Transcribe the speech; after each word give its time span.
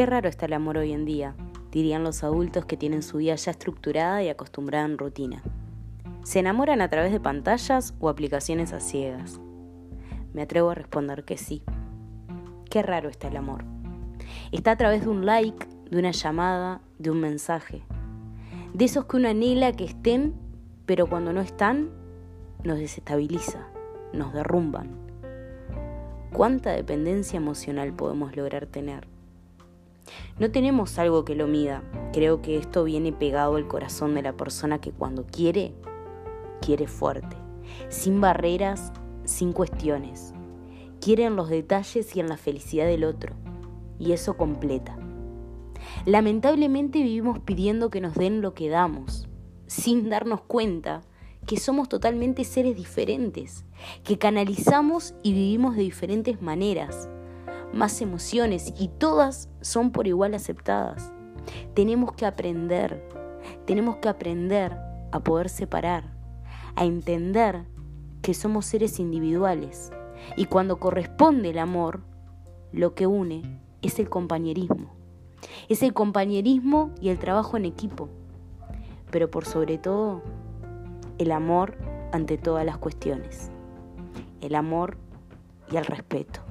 Qué 0.00 0.06
raro 0.06 0.30
está 0.30 0.46
el 0.46 0.54
amor 0.54 0.78
hoy 0.78 0.94
en 0.94 1.04
día, 1.04 1.34
dirían 1.70 2.04
los 2.04 2.24
adultos 2.24 2.64
que 2.64 2.78
tienen 2.78 3.02
su 3.02 3.18
vida 3.18 3.34
ya 3.34 3.50
estructurada 3.50 4.22
y 4.22 4.30
acostumbrada 4.30 4.86
en 4.86 4.96
rutina. 4.96 5.42
¿Se 6.24 6.38
enamoran 6.38 6.80
a 6.80 6.88
través 6.88 7.12
de 7.12 7.20
pantallas 7.20 7.92
o 8.00 8.08
aplicaciones 8.08 8.72
a 8.72 8.80
ciegas? 8.80 9.42
Me 10.32 10.40
atrevo 10.40 10.70
a 10.70 10.74
responder 10.74 11.26
que 11.26 11.36
sí. 11.36 11.62
Qué 12.70 12.80
raro 12.80 13.10
está 13.10 13.28
el 13.28 13.36
amor. 13.36 13.62
Está 14.52 14.70
a 14.70 14.76
través 14.76 15.02
de 15.02 15.10
un 15.10 15.26
like, 15.26 15.66
de 15.90 15.98
una 15.98 16.12
llamada, 16.12 16.80
de 16.98 17.10
un 17.10 17.20
mensaje. 17.20 17.82
De 18.72 18.86
esos 18.86 19.04
que 19.04 19.18
uno 19.18 19.28
anhela 19.28 19.72
que 19.72 19.84
estén, 19.84 20.32
pero 20.86 21.08
cuando 21.08 21.34
no 21.34 21.42
están, 21.42 21.90
nos 22.64 22.78
desestabiliza, 22.78 23.68
nos 24.14 24.32
derrumban. 24.32 24.96
¿Cuánta 26.32 26.70
dependencia 26.70 27.36
emocional 27.36 27.92
podemos 27.92 28.34
lograr 28.34 28.64
tener? 28.64 29.06
No 30.38 30.50
tenemos 30.50 30.98
algo 30.98 31.24
que 31.24 31.34
lo 31.34 31.46
mida. 31.46 31.82
Creo 32.12 32.42
que 32.42 32.56
esto 32.56 32.84
viene 32.84 33.12
pegado 33.12 33.56
al 33.56 33.68
corazón 33.68 34.14
de 34.14 34.22
la 34.22 34.36
persona 34.36 34.80
que 34.80 34.92
cuando 34.92 35.26
quiere, 35.26 35.74
quiere 36.60 36.86
fuerte, 36.86 37.36
sin 37.88 38.20
barreras, 38.20 38.92
sin 39.24 39.52
cuestiones. 39.52 40.34
Quiere 41.00 41.24
en 41.24 41.36
los 41.36 41.48
detalles 41.48 42.14
y 42.14 42.20
en 42.20 42.28
la 42.28 42.36
felicidad 42.36 42.86
del 42.86 43.04
otro. 43.04 43.34
Y 43.98 44.12
eso 44.12 44.36
completa. 44.36 44.98
Lamentablemente 46.04 47.02
vivimos 47.02 47.38
pidiendo 47.40 47.90
que 47.90 48.00
nos 48.00 48.14
den 48.14 48.40
lo 48.40 48.54
que 48.54 48.68
damos, 48.68 49.28
sin 49.66 50.08
darnos 50.08 50.42
cuenta 50.42 51.02
que 51.46 51.58
somos 51.58 51.88
totalmente 51.88 52.44
seres 52.44 52.76
diferentes, 52.76 53.64
que 54.04 54.18
canalizamos 54.18 55.14
y 55.22 55.32
vivimos 55.32 55.76
de 55.76 55.82
diferentes 55.82 56.42
maneras 56.42 57.08
más 57.72 58.00
emociones 58.00 58.72
y 58.78 58.88
todas 58.88 59.48
son 59.60 59.90
por 59.90 60.06
igual 60.06 60.34
aceptadas. 60.34 61.12
Tenemos 61.74 62.12
que 62.12 62.26
aprender, 62.26 63.02
tenemos 63.66 63.96
que 63.96 64.08
aprender 64.08 64.76
a 65.12 65.20
poder 65.20 65.48
separar, 65.48 66.12
a 66.76 66.84
entender 66.84 67.64
que 68.22 68.34
somos 68.34 68.66
seres 68.66 68.98
individuales 68.98 69.92
y 70.36 70.46
cuando 70.46 70.78
corresponde 70.78 71.50
el 71.50 71.58
amor, 71.58 72.02
lo 72.72 72.94
que 72.94 73.06
une 73.06 73.60
es 73.82 73.98
el 73.98 74.08
compañerismo. 74.08 74.94
Es 75.68 75.82
el 75.82 75.94
compañerismo 75.94 76.90
y 77.00 77.08
el 77.08 77.18
trabajo 77.18 77.56
en 77.56 77.64
equipo, 77.64 78.08
pero 79.10 79.30
por 79.30 79.46
sobre 79.46 79.78
todo 79.78 80.22
el 81.18 81.32
amor 81.32 81.78
ante 82.12 82.36
todas 82.36 82.66
las 82.66 82.78
cuestiones, 82.78 83.50
el 84.40 84.54
amor 84.54 84.98
y 85.70 85.76
el 85.76 85.84
respeto. 85.86 86.49